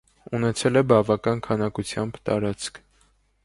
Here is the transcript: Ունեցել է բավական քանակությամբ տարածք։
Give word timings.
Ունեցել 0.37 0.79
է 0.81 0.83
բավական 0.93 1.43
քանակությամբ 1.49 2.19
տարածք։ 2.31 2.85